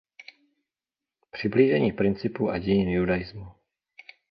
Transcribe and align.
Přiblížení 1.31 1.91
principů 1.91 2.49
a 2.49 2.57
dějin 2.57 2.89
Judaismu. 2.89 3.47